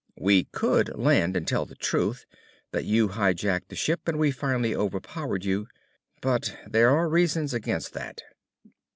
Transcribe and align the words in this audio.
We 0.19 0.45
could 0.45 0.97
land 0.97 1.37
and 1.37 1.47
tell 1.47 1.67
the 1.67 1.75
truth, 1.75 2.25
that 2.71 2.85
you 2.85 3.09
hijacked 3.09 3.67
the 3.67 3.75
ship 3.75 4.07
and 4.07 4.17
we 4.17 4.31
finally 4.31 4.73
overpowered 4.75 5.45
you. 5.45 5.67
But 6.21 6.57
there 6.65 6.89
are 6.89 7.07
reasons 7.07 7.53
against 7.53 7.93
that." 7.93 8.23